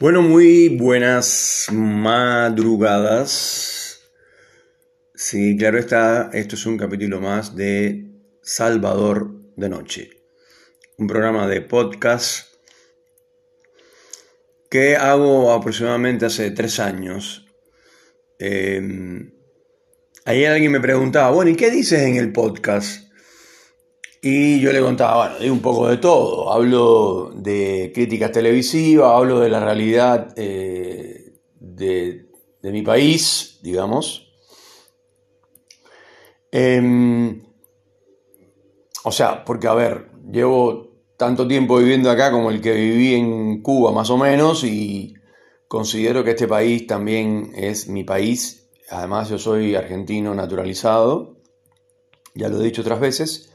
[0.00, 3.30] Bueno, muy buenas madrugadas.
[5.14, 8.10] Sí, claro está, esto es un capítulo más de
[8.42, 10.10] Salvador de Noche,
[10.98, 12.56] un programa de podcast
[14.68, 17.46] que hago aproximadamente hace tres años.
[18.40, 19.30] Eh,
[20.24, 23.03] ayer alguien me preguntaba, bueno, ¿y qué dices en el podcast?
[24.26, 26.50] Y yo le contaba, bueno, de un poco de todo.
[26.50, 32.24] Hablo de críticas televisivas, hablo de la realidad eh, de,
[32.62, 34.32] mi país, digamos.
[36.50, 37.42] Em,
[39.04, 43.60] o sea, porque a ver, llevo tanto tiempo viviendo acá como el que viví en
[43.60, 45.12] Cuba más o menos y
[45.68, 48.70] considero que este país también es mi país.
[48.88, 51.36] Además yo soy argentino naturalizado,
[52.34, 53.50] ya lo he dicho otras veces.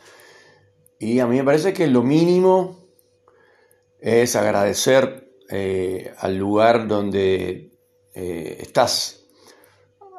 [0.99, 2.77] Y a mí me parece que lo mínimo
[3.99, 7.71] es agradecer eh, al lugar donde
[8.13, 9.25] eh, estás.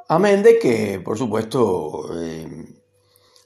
[0.09, 2.49] Amén de que, por supuesto, eh,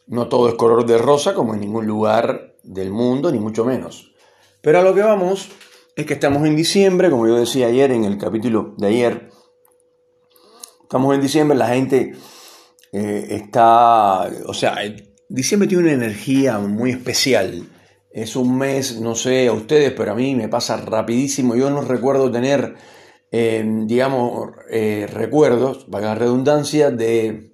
[0.07, 4.15] no todo es color de rosa como en ningún lugar del mundo, ni mucho menos.
[4.61, 5.51] Pero a lo que vamos
[5.97, 9.31] es que estamos en diciembre, como yo decía ayer en el capítulo de ayer.
[10.83, 12.15] Estamos en diciembre, la gente
[12.93, 14.77] está, o sea,
[15.29, 17.67] Diciembre tiene una energía muy especial.
[18.11, 21.57] Es un mes, no sé a ustedes, pero a mí me pasa rapidísimo.
[21.57, 22.75] Yo no recuerdo tener,
[23.31, 27.53] em, digamos, eh, recuerdos, para la redundancia, de,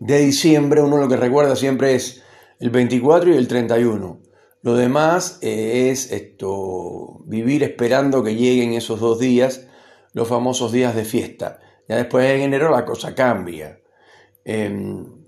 [0.00, 0.82] de diciembre.
[0.82, 2.22] Uno lo que recuerda siempre es
[2.58, 4.20] el 24 y el 31.
[4.62, 9.66] Lo demás eh, es esto, vivir esperando que lleguen esos dos días,
[10.12, 11.60] los famosos días de fiesta.
[11.88, 13.80] Ya después en enero la cosa cambia.
[14.44, 15.19] Em,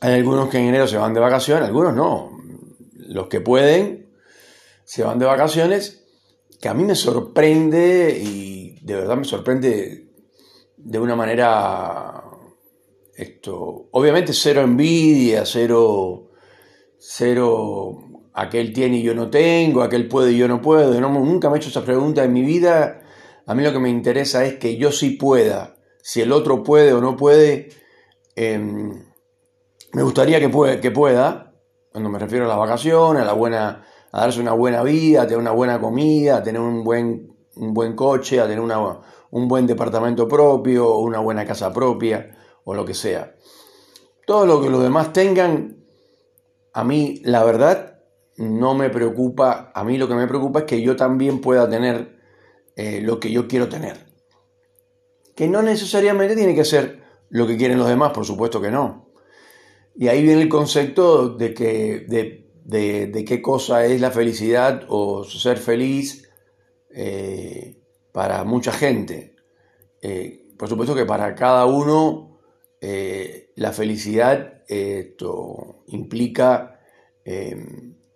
[0.00, 2.30] hay algunos que en enero se van de vacaciones, algunos no.
[3.08, 4.10] Los que pueden
[4.84, 6.04] se van de vacaciones,
[6.60, 10.08] que a mí me sorprende y de verdad me sorprende
[10.76, 12.22] de una manera
[13.16, 16.30] esto, obviamente cero envidia, cero,
[16.98, 17.98] cero
[18.34, 21.00] aquel tiene y yo no tengo, aquel puede y yo no puedo.
[21.00, 23.00] nunca me he hecho esa pregunta en mi vida.
[23.46, 25.76] A mí lo que me interesa es que yo sí pueda.
[26.02, 27.70] Si el otro puede o no puede,
[28.36, 29.05] em,
[29.92, 31.54] me gustaría que, que pueda,
[31.90, 35.26] cuando me refiero a las vacaciones, a, la buena, a darse una buena vida, a
[35.26, 38.78] tener una buena comida, a tener un buen, un buen coche, a tener una,
[39.30, 43.34] un buen departamento propio, una buena casa propia o lo que sea.
[44.26, 45.84] Todo lo que los demás tengan,
[46.72, 48.02] a mí la verdad
[48.36, 52.18] no me preocupa, a mí lo que me preocupa es que yo también pueda tener
[52.76, 54.06] eh, lo que yo quiero tener.
[55.34, 59.05] Que no necesariamente tiene que ser lo que quieren los demás, por supuesto que no.
[59.98, 62.04] Y ahí viene el concepto de, que,
[62.64, 66.28] de, qué cosa es la felicidad o ser feliz
[66.90, 67.78] eh,
[68.12, 69.36] para mucha gente.
[70.02, 72.38] Eh, por supuesto que para cada uno
[72.80, 76.80] eh, la felicidad esto, implica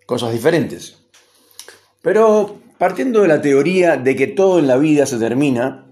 [0.06, 1.08] cosas diferentes.
[2.02, 5.90] Pero partiendo de la teoría de que todo en la vida se termina,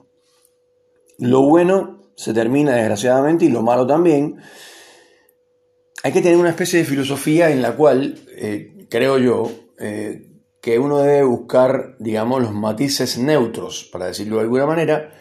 [1.19, 4.41] lo bueno se termina desgraciadamente y lo malo también,
[6.03, 10.27] hay que tener una especie de filosofía en la cual, eh, creo yo, eh,
[10.61, 15.13] que uno debe buscar, digamos, los matices neutros, para decirlo de alguna manera,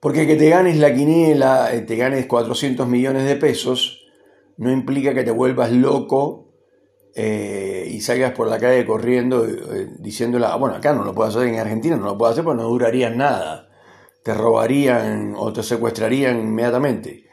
[0.00, 4.06] porque que te ganes la quiniela, eh, te ganes 400 millones de pesos,
[4.56, 6.46] no implica que te vuelvas loco
[7.16, 9.44] y salgas por la calle corriendo
[9.98, 12.68] diciéndola, bueno, acá no lo puedo hacer, en Argentina no lo puedo hacer porque no
[12.68, 13.70] duraría nada,
[14.22, 17.27] te robarían o te secuestrarían inmediatamente.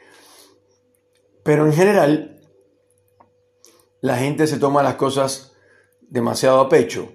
[1.46, 2.40] Pero en general,
[4.00, 5.52] la gente se toma las cosas
[6.00, 7.12] demasiado a pecho.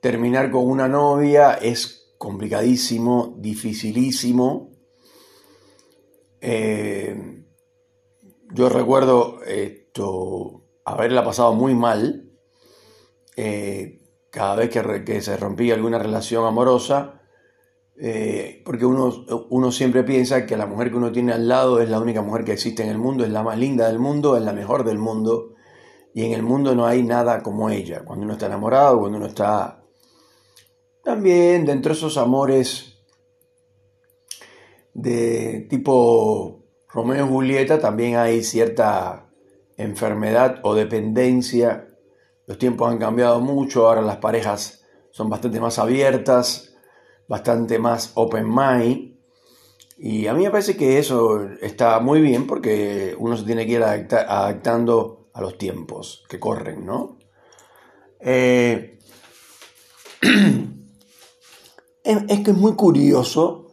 [0.00, 4.70] Terminar con una novia es complicadísimo, dificilísimo.
[6.40, 7.44] Eh,
[8.50, 12.30] yo recuerdo esto, haberla pasado muy mal.
[13.36, 14.00] Eh,
[14.30, 17.20] cada vez que, que, se rompía alguna relación amorosa,
[17.98, 21.88] eh, porque uno, uno siempre piensa que la mujer que uno tiene al lado es
[21.88, 24.42] la única mujer que existe en el mundo, es la más linda del mundo, es
[24.42, 25.54] la mejor del mundo,
[26.12, 28.04] y en el mundo no hay nada como ella.
[28.04, 29.82] Cuando uno está enamorado, cuando uno está
[31.02, 32.98] también dentro de esos amores
[34.92, 39.30] de tipo Romeo y Julieta, también hay cierta
[39.76, 41.88] enfermedad o dependencia.
[42.46, 46.75] Los tiempos han cambiado mucho, ahora las parejas son bastante más abiertas,
[47.28, 49.16] bastante más open mind.
[49.98, 53.72] Y a mí me parece que eso está muy bien porque uno se tiene que
[53.72, 57.18] ir adaptando a los tiempos que corren, ¿no?
[58.20, 58.98] Eh,
[62.04, 63.70] es, que es muy curioso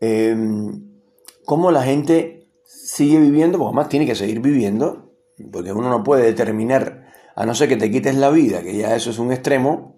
[0.00, 1.02] em,
[1.44, 5.12] cómo la gente sigue viviendo, porque además tiene que seguir viviendo,
[5.52, 8.94] porque uno no puede determinar, a no ser que te quites la vida, que ya
[8.94, 9.97] eso es un extremo,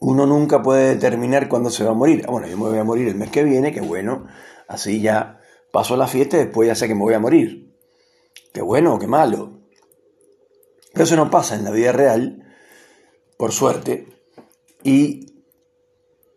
[0.00, 2.24] uno nunca puede determinar cuándo se va a morir.
[2.26, 4.26] Ah, bueno, yo me voy a morir el mes que viene, que bueno,
[4.66, 5.40] así ya
[5.72, 7.76] paso la fiesta y después ya sé que me voy a morir.
[8.52, 9.60] Qué bueno qué malo.
[10.92, 12.42] Pero eso no pasa en la vida real,
[13.36, 14.08] por suerte,
[14.82, 15.44] y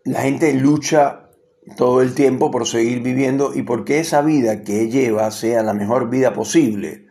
[0.04, 1.30] la gente lucha
[1.76, 6.10] todo el tiempo por seguir viviendo y porque esa vida que lleva sea la mejor
[6.10, 7.06] vida posible.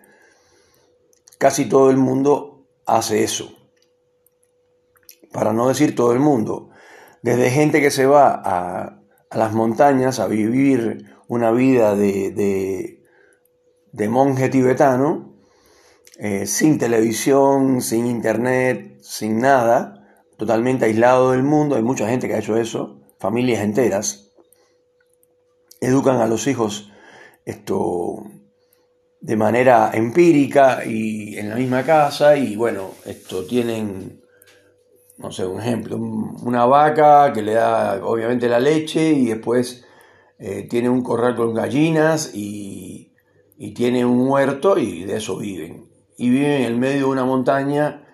[1.40, 3.63] Casi todo el mundo hace eso.
[5.34, 6.70] Para no decir todo el mundo.
[7.22, 9.02] Desde gente que se va a,
[9.32, 13.02] las montañas a vivir una vida de,
[13.92, 15.34] de, monje tibetano,
[16.20, 20.08] eh, sin televisión, sin internet, sin nada,
[20.38, 21.76] totalmente aislado del mundo.
[21.76, 24.32] Hay mucha gente que ha hecho eso, familias enteras.
[25.82, 26.92] Educan a los hijos
[27.46, 28.24] esto
[29.20, 34.23] de manera empírica y en la misma casa y bueno, esto tienen
[35.24, 39.86] no sé, un ejemplo, una vaca que le da obviamente la leche y después
[40.38, 43.10] eh, tiene un corral con gallinas y,
[43.74, 45.90] tiene un huerto y de eso viven.
[46.18, 48.06] Y viven en el medio de una montaña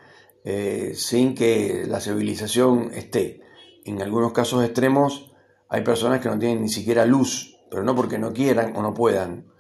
[0.44, 3.41] eh, sin que la civilización esté.
[3.83, 5.33] En algunos casos extremos
[5.67, 8.94] hay personas que no tienen ni siquiera luz, pero no porque no quieran o no
[8.94, 9.51] puedan,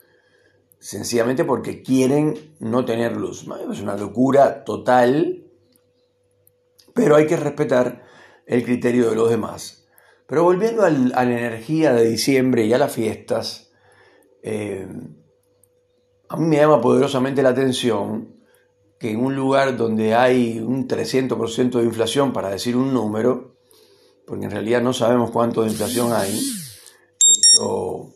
[0.77, 3.47] sencillamente porque quieren no tener luz.
[3.71, 5.48] Es una locura total
[6.99, 8.03] pero hay que respetar
[8.45, 9.87] el criterio de los demás.
[10.27, 13.71] Pero volviendo a la energía de diciembre y a las fiestas,
[14.43, 14.87] eh,
[16.27, 18.35] a mí me llama poderosamente la atención
[18.99, 23.55] que en un lugar donde hay un 300% de inflación, para decir un número,
[24.27, 26.37] porque en realidad no sabemos cuánto de inflación hay,
[27.27, 28.13] esto,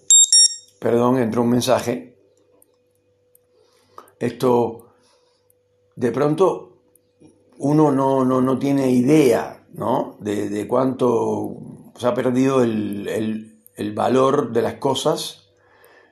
[0.80, 2.18] perdón, entró un mensaje,
[4.20, 4.94] esto,
[5.96, 6.73] de pronto
[7.64, 10.18] uno no, no, tiene idea ¿no?
[10.20, 11.56] de, cuánto
[11.96, 13.50] se ha perdido el,
[13.96, 15.54] valor de las cosas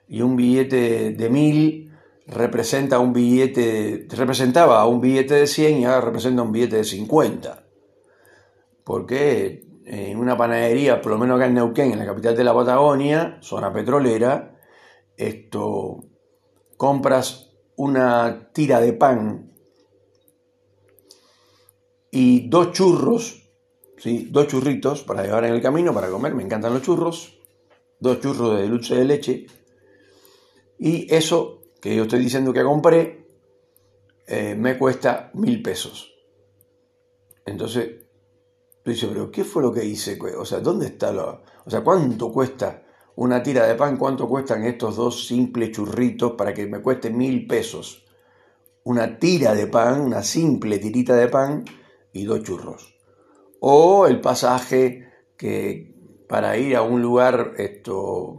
[0.08, 1.92] y un billete de mil
[2.26, 7.66] representa un billete, representaba un billete de 100 y ahora representa un billete de 50.
[8.86, 12.54] Porque en una panadería, por lo menos acá en Neuquén, en la capital de la
[12.54, 14.56] Patagonia, zona petrolera,
[15.18, 16.06] esto
[16.78, 19.51] compras una tira de pan
[22.12, 23.50] y dos churros,
[23.98, 24.28] ¿sí?
[24.30, 27.40] dos churritos para llevar en el camino, para comer, me encantan los churros,
[28.00, 29.46] dos churros de dulce de leche,
[30.78, 33.28] y eso que yo estoy diciendo que compré,
[34.28, 36.14] eh, me cuesta mil pesos.
[37.46, 38.06] Entonces,
[38.84, 40.20] tú dices, pero ¿qué fue lo que hice?
[40.38, 41.42] O sea, ¿dónde está lo...?
[41.66, 42.84] O sea, ¿cuánto cuesta
[43.16, 43.98] una tira de pan?
[43.98, 48.06] ¿Cuánto cuestan estos dos simples churritos para que me cueste mil pesos?
[48.84, 51.66] Una tira de pan, una simple tirita de pan,
[52.14, 52.96] y dos churros.
[53.60, 55.92] O el pasaje que
[56.28, 58.38] para ir a un lugar esto,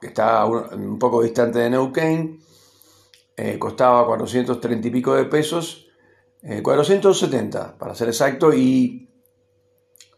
[0.00, 2.40] que está un poco distante de Neuquén,
[3.36, 5.88] eh, costaba 430 y pico de pesos,
[6.62, 9.10] 470 eh, para ser exacto, y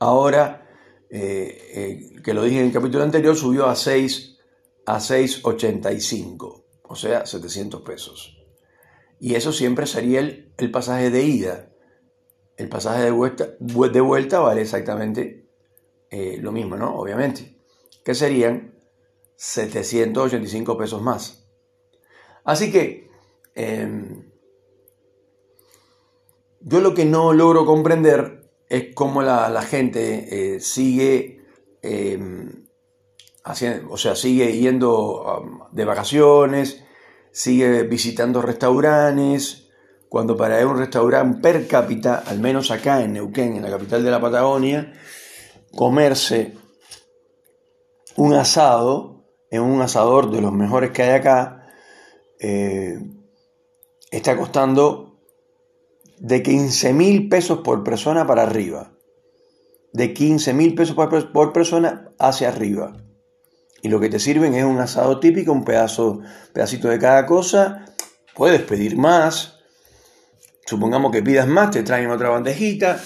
[0.00, 0.68] ahora,
[1.08, 4.32] eh, que lo dije en el capítulo anterior, subió a 6
[4.84, 8.38] a 6,85, o sea, 700 pesos.
[9.20, 11.71] Y eso siempre sería el, el pasaje de ida.
[12.62, 15.48] El pasaje de vuelta, de vuelta vale exactamente
[16.10, 16.94] eh, lo mismo, ¿no?
[16.94, 17.58] Obviamente.
[18.04, 18.78] Que serían
[19.34, 21.48] 785 pesos más.
[22.44, 23.10] Así que
[23.56, 24.30] em,
[26.60, 31.44] yo lo que no logro comprender es cómo la, gente eh, sigue
[31.82, 32.68] em,
[33.42, 36.84] haciendo, o sea, sigue yendo de vacaciones,
[37.32, 39.61] sigue visitando restaurantes,
[40.12, 44.10] cuando para un restaurante per cápita, al menos acá en Neuquén, en la capital de
[44.10, 44.92] la Patagonia,
[45.74, 46.52] comerse
[48.16, 51.66] un asado en un asador de los mejores que hay acá,
[52.38, 52.98] eh,
[54.10, 55.18] está costando
[56.18, 58.92] de 15 mil pesos por persona para arriba.
[59.94, 62.98] De 15 mil pesos por, persona hacia arriba.
[63.80, 66.20] Y lo que te sirven es un asado típico, un pedazo,
[66.52, 67.86] pedacito de cada cosa.
[68.34, 69.51] Puedes pedir más,
[70.66, 73.00] Supongamos que pidas más, te traen otra bandejita.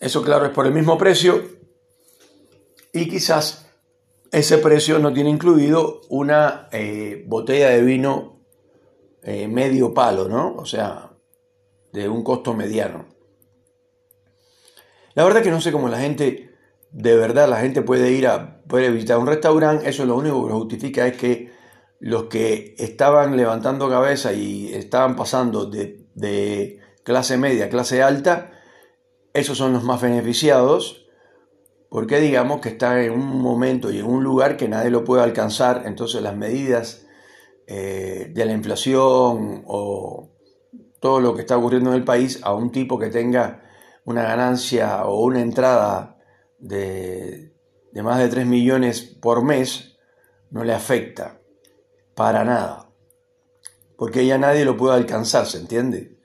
[0.00, 1.42] Eso claro es por el mismo precio.
[2.92, 3.66] Y quizás
[4.32, 8.40] ese precio no tiene incluido una eh, botella de vino
[9.22, 10.54] eh, medio palo, ¿no?
[10.56, 11.10] O sea,
[11.92, 13.06] de un costo mediano.
[15.14, 16.54] La verdad que no sé cómo la gente
[16.90, 20.52] de verdad la gente puede ir a puede visitar un restaurante, eso lo único que
[20.52, 21.52] justifica es que
[21.98, 28.50] los que estaban levantando cabeza y estaban pasando de, de clase media clase alta,
[29.32, 31.06] esos son los más beneficiados,
[31.88, 35.22] porque digamos que está en un momento y en un lugar que nadie lo puede
[35.22, 37.06] alcanzar, entonces las medidas
[37.66, 40.30] eh, de la inflación o
[41.00, 43.62] todo lo que está ocurriendo en el país a un tipo que tenga
[44.04, 46.18] una ganancia o una entrada
[46.58, 47.52] de,
[47.92, 49.98] de más de 3 millones por mes,
[50.50, 51.40] no le afecta
[52.14, 52.85] para nada,
[53.96, 56.18] porque ya nadie lo puede alcanzar, ¿se entiende?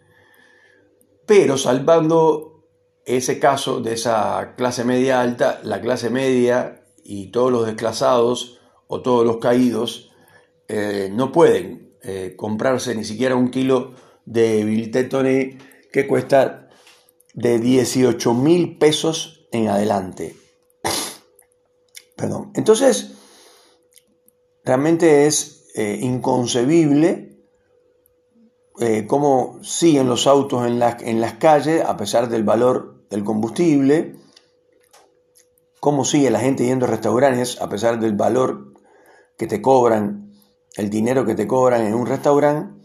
[1.26, 2.66] Pero salvando
[3.06, 9.02] ese caso de esa clase media alta, la clase media y todos los desclasados o
[9.02, 10.12] todos los caídos
[10.68, 13.94] eh, no pueden eh, comprarse ni siquiera un kilo
[14.26, 15.58] de Biltetone
[15.92, 16.70] que cuesta
[17.34, 20.36] de 18 mil pesos en adelante.
[22.16, 22.52] Perdón.
[22.56, 23.14] Entonces,
[24.64, 27.31] realmente es eh, inconcebible
[28.82, 34.16] eh, cómo siguen los autos en, en las calles a pesar del valor del combustible,
[35.80, 38.74] cómo sigue la gente yendo a restaurantes a pesar del valor
[39.38, 40.34] que te cobran,
[40.76, 42.80] el dinero que te cobran en un restaurante,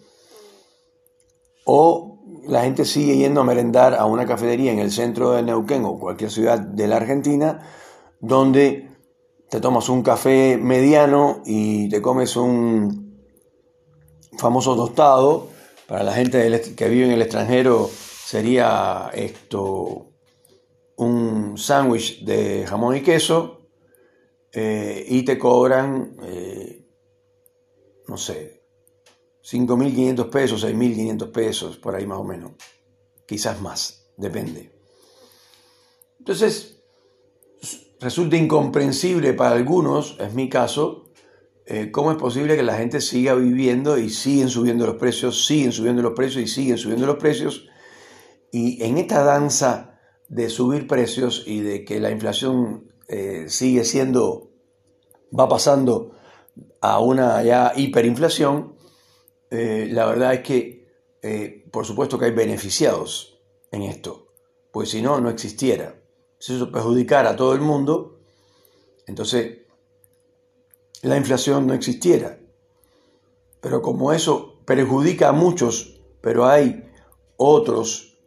[1.65, 5.85] o la gente sigue yendo a merendar a una cafetería en el centro de Neuquén
[5.85, 7.61] o cualquier ciudad de la Argentina,
[8.21, 8.89] donde
[9.51, 13.25] te tomas un café mediano y te comes un
[14.39, 15.56] famoso tostado.
[15.87, 20.13] Para la gente que vive en el extranjero sería esto
[20.97, 23.69] un sándwich de jamón y queso
[24.53, 26.89] eh, y te cobran, eh,
[28.09, 28.65] no sé,
[29.45, 32.53] 5.500 pesos, 6.500 pesos, por ahí más o menos.
[33.27, 34.73] Quizás más, depende.
[36.19, 36.83] Entonces,
[38.01, 41.06] resulta incomprensible para algunos, es mi caso,
[41.67, 45.73] eh, cómo es posible que la gente siga viviendo y siguen subiendo los precios, siguen
[45.73, 47.69] subiendo los precios y siguen subiendo los precios.
[48.53, 54.51] Y en esta danza de subir precios y de que la inflación eh, sigue siendo,
[55.39, 56.13] va pasando
[56.81, 58.77] a una ya hiperinflación,
[59.51, 60.77] eh, la verdad es que
[61.73, 63.41] por supuesto que hay beneficiados
[63.73, 64.29] en esto,
[64.71, 65.97] pues si no, no existiera
[66.39, 68.21] si eso perjudicara a todo el mundo,
[69.07, 69.59] entonces
[71.03, 72.39] la inflación no existiera.
[73.61, 76.91] Pero como eso perjudica a muchos, pero hay
[77.37, 78.19] otros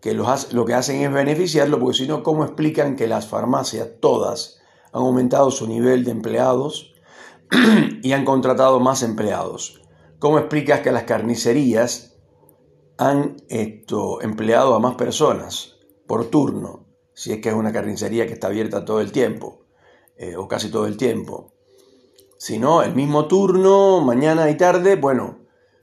[0.00, 4.60] que lo que hacen es beneficiarlo, porque si no, ¿cómo explican que las farmacias todas
[4.92, 6.94] han aumentado su nivel de empleados
[8.02, 9.82] y han contratado más empleados?
[10.18, 12.16] ¿Cómo explicas que las carnicerías
[12.98, 16.90] han empleado a más personas por turno?
[17.20, 19.66] si es que es una carnicería que está abierta todo el tiempo,
[20.16, 21.52] eh, o casi todo el tiempo.
[22.40, 25.40] Si no, el mismo turno, mañana y tarde, bueno,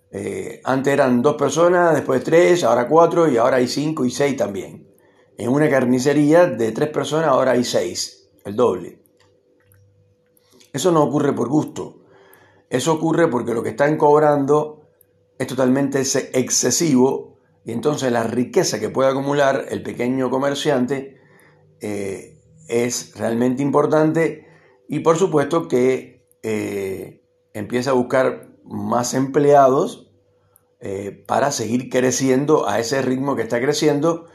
[0.09, 4.35] eh, antes eran dos personas, después tres, ahora cuatro y ahora hay cinco y seis
[4.35, 4.91] también.
[5.37, 9.03] En una carnicería de tres personas ahora hay seis, el doble.
[10.73, 11.99] Eso no ocurre por gusto.
[12.71, 14.81] Eso ocurre porque lo que están cobrando
[15.37, 21.21] es totalmente excesivo y entonces la riqueza que puede acumular el pequeño comerciante
[21.81, 24.47] eh, es realmente importante
[24.89, 30.11] y por supuesto que eh, empieza a buscar más empleados
[30.79, 34.27] eh, para seguir creciendo a ese ritmo que está creciendo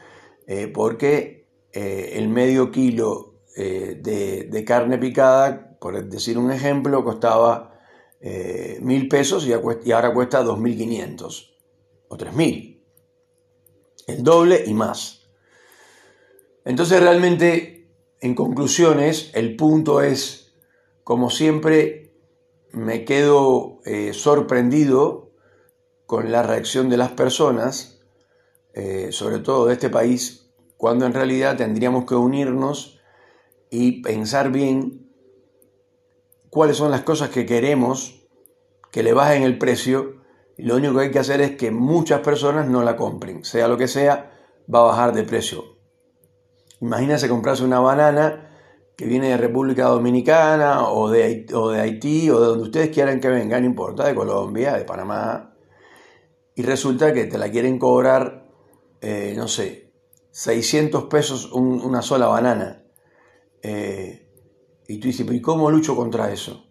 [0.74, 7.80] porque el medio kilo de, carne picada, por decir un ejemplo, costaba
[8.80, 9.52] mil pesos y
[9.92, 11.54] ahora cuesta 2.500
[12.08, 12.82] o 3.000.
[14.08, 15.22] El doble y más.
[16.64, 17.90] Entonces realmente,
[18.20, 20.41] en conclusiones, el punto es,
[21.04, 22.14] como siempre,
[22.72, 25.32] me quedo eh, sorprendido
[26.06, 28.00] con la reacción de las personas,
[28.74, 33.00] eh, sobre todo de este país, cuando en realidad tendríamos que unirnos
[33.70, 35.10] y pensar bien
[36.50, 38.26] cuáles son las cosas que queremos
[38.90, 40.22] que le bajen el precio.
[40.58, 43.78] Lo único que hay que hacer es que muchas personas no la compren, sea lo
[43.78, 44.32] que sea,
[44.72, 45.78] va a bajar de precio.
[46.80, 48.51] Imagínense comprarse una banana
[48.96, 53.20] que viene de República Dominicana o de, o de Haití o de donde ustedes quieran
[53.20, 55.54] que venga, no importa, de Colombia, de Panamá,
[56.54, 58.50] y resulta que te la quieren cobrar,
[59.00, 59.92] eh, no sé,
[60.32, 62.84] 600 pesos una sola banana.
[63.62, 64.28] Eh,
[64.88, 66.66] y tú dices, ¿y cómo lucho contra eso?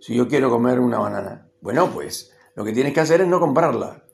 [0.00, 1.50] Si yo quiero comer una banana.
[1.60, 4.04] Bueno, pues lo que tienes que hacer es no comprarla,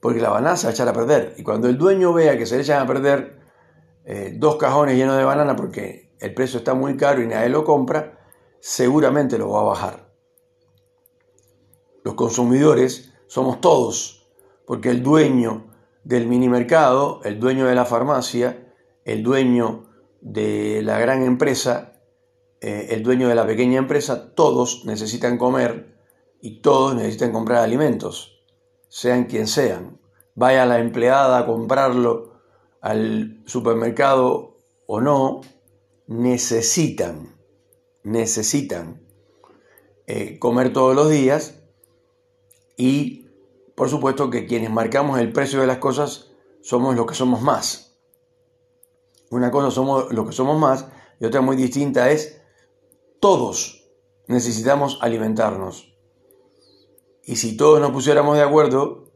[0.00, 1.34] porque la banana se va a echar a perder.
[1.38, 3.38] Y cuando el dueño vea que se le echan a perder,
[4.04, 7.64] eh, dos cajones llenos de banana porque el precio está muy caro y nadie lo
[7.64, 8.18] compra,
[8.60, 10.12] seguramente lo va a bajar.
[12.04, 14.28] Los consumidores somos todos,
[14.64, 15.66] porque el dueño
[16.04, 18.72] del mini mercado, el dueño de la farmacia,
[19.04, 19.86] el dueño
[20.20, 22.00] de la gran empresa,
[22.60, 25.96] eh, el dueño de la pequeña empresa, todos necesitan comer
[26.40, 28.44] y todos necesitan comprar alimentos,
[28.88, 30.00] sean quien sean.
[30.34, 32.40] Vaya la empleada a comprarlo
[32.80, 35.40] al supermercado o no,
[36.06, 37.36] necesitan,
[38.02, 39.02] necesitan
[40.06, 41.60] eh, comer todos los días
[42.76, 43.26] y
[43.74, 46.30] por supuesto que quienes marcamos el precio de las cosas
[46.62, 47.98] somos los que somos más.
[49.30, 50.86] Una cosa somos los que somos más
[51.20, 52.40] y otra muy distinta es
[53.20, 53.76] todos
[54.26, 55.94] necesitamos alimentarnos.
[57.24, 59.12] Y si todos nos pusiéramos de acuerdo,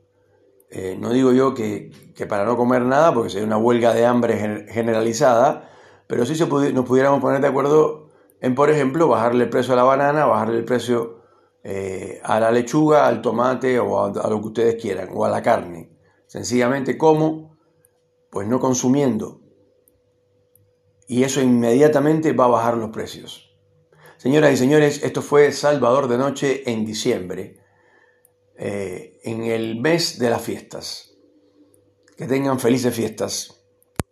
[0.71, 1.93] eh, no digo yo que,
[2.29, 5.71] para no comer nada, porque sería una huelga de hambre generalizada,
[6.11, 8.09] pero se nos pudiéramos poner de acuerdo
[8.41, 11.23] en, por ejemplo, bajarle el precio a la banana, bajarle el precio
[11.63, 15.29] eh, a la lechuga, al tomate o a, a, lo que ustedes quieran, o a
[15.29, 15.97] la carne.
[16.27, 17.57] Sencillamente, ¿cómo?
[18.29, 19.41] Pues no consumiendo.
[21.07, 23.57] Y eso inmediatamente va a bajar los precios.
[24.17, 27.61] Señoras y señores, esto fue Salvador de Noche en diciembre,
[28.57, 31.17] eh, en el mes de las fiestas.
[32.17, 33.60] Que tengan felices fiestas.